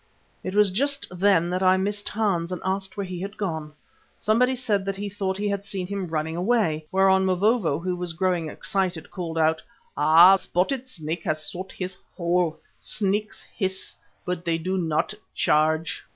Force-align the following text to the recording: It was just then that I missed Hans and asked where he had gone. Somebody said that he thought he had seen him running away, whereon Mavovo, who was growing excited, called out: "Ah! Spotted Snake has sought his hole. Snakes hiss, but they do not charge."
It 0.43 0.55
was 0.55 0.71
just 0.71 1.05
then 1.11 1.51
that 1.51 1.61
I 1.61 1.77
missed 1.77 2.09
Hans 2.09 2.51
and 2.51 2.59
asked 2.65 2.97
where 2.97 3.05
he 3.05 3.19
had 3.21 3.37
gone. 3.37 3.71
Somebody 4.17 4.55
said 4.55 4.83
that 4.85 4.95
he 4.95 5.09
thought 5.09 5.37
he 5.37 5.47
had 5.49 5.63
seen 5.63 5.85
him 5.85 6.07
running 6.07 6.35
away, 6.35 6.87
whereon 6.91 7.23
Mavovo, 7.23 7.77
who 7.77 7.95
was 7.95 8.13
growing 8.13 8.49
excited, 8.49 9.11
called 9.11 9.37
out: 9.37 9.61
"Ah! 9.95 10.37
Spotted 10.37 10.87
Snake 10.87 11.21
has 11.25 11.43
sought 11.51 11.71
his 11.73 11.97
hole. 12.17 12.59
Snakes 12.79 13.43
hiss, 13.55 13.95
but 14.25 14.43
they 14.43 14.57
do 14.57 14.75
not 14.75 15.13
charge." 15.35 16.01